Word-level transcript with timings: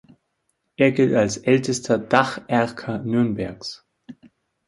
Er 0.77 0.93
gilt 0.93 1.13
als 1.13 1.37
ältester 1.37 1.99
Dacherker 1.99 2.97
Nürnbergs. 3.03 3.85